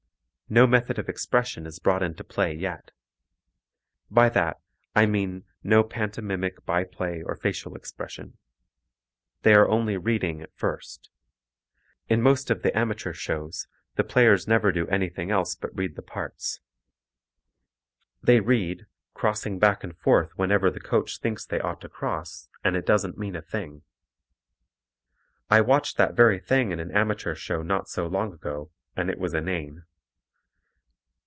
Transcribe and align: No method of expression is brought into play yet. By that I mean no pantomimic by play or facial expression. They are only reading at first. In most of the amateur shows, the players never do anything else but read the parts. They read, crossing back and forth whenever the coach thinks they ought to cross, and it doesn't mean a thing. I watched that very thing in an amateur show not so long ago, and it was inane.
No 0.53 0.67
method 0.67 0.99
of 0.99 1.07
expression 1.07 1.65
is 1.65 1.79
brought 1.79 2.03
into 2.03 2.25
play 2.25 2.53
yet. 2.53 2.91
By 4.09 4.27
that 4.27 4.59
I 4.93 5.05
mean 5.05 5.45
no 5.63 5.81
pantomimic 5.81 6.65
by 6.65 6.83
play 6.83 7.23
or 7.23 7.37
facial 7.37 7.73
expression. 7.73 8.37
They 9.43 9.53
are 9.53 9.69
only 9.69 9.95
reading 9.95 10.41
at 10.41 10.53
first. 10.53 11.09
In 12.09 12.21
most 12.21 12.51
of 12.51 12.63
the 12.63 12.77
amateur 12.77 13.13
shows, 13.13 13.67
the 13.95 14.03
players 14.03 14.45
never 14.45 14.73
do 14.73 14.85
anything 14.89 15.31
else 15.31 15.55
but 15.55 15.71
read 15.73 15.95
the 15.95 16.01
parts. 16.01 16.59
They 18.21 18.41
read, 18.41 18.87
crossing 19.13 19.57
back 19.57 19.85
and 19.85 19.97
forth 19.97 20.37
whenever 20.37 20.69
the 20.69 20.81
coach 20.81 21.19
thinks 21.19 21.45
they 21.45 21.61
ought 21.61 21.79
to 21.79 21.87
cross, 21.87 22.49
and 22.61 22.75
it 22.75 22.85
doesn't 22.85 23.17
mean 23.17 23.37
a 23.37 23.41
thing. 23.41 23.83
I 25.49 25.61
watched 25.61 25.95
that 25.95 26.13
very 26.13 26.39
thing 26.41 26.71
in 26.73 26.81
an 26.81 26.91
amateur 26.91 27.35
show 27.35 27.61
not 27.63 27.87
so 27.87 28.05
long 28.05 28.33
ago, 28.33 28.69
and 28.97 29.09
it 29.09 29.17
was 29.17 29.33
inane. 29.33 29.85